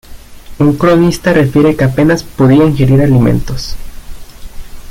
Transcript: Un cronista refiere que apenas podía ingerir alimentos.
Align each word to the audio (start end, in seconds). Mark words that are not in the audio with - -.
Un 0.57 0.77
cronista 0.77 1.31
refiere 1.31 1.75
que 1.75 1.83
apenas 1.83 2.23
podía 2.23 2.63
ingerir 2.65 3.03
alimentos. 3.03 3.75